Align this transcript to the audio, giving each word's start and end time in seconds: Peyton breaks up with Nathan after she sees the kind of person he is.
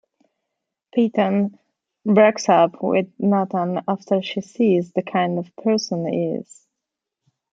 Peyton 0.95 1.59
breaks 2.07 2.49
up 2.49 2.81
with 2.81 3.13
Nathan 3.19 3.81
after 3.87 4.19
she 4.23 4.41
sees 4.41 4.91
the 4.93 5.03
kind 5.03 5.37
of 5.37 5.55
person 5.57 6.07
he 6.11 6.37
is. 6.39 6.65